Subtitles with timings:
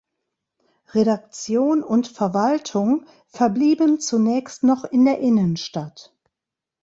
[0.95, 6.11] Redaktion und Verwaltung verblieben zunächst noch in der Innenstadt.